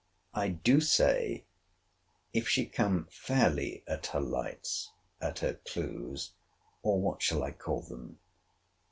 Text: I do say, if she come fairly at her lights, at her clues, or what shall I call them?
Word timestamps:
I 0.33 0.47
do 0.49 0.79
say, 0.81 1.45
if 2.33 2.49
she 2.49 2.65
come 2.65 3.07
fairly 3.11 3.83
at 3.85 4.07
her 4.07 4.19
lights, 4.19 4.89
at 5.21 5.37
her 5.45 5.59
clues, 5.63 6.31
or 6.81 6.99
what 6.99 7.21
shall 7.21 7.43
I 7.43 7.51
call 7.51 7.83
them? 7.83 8.17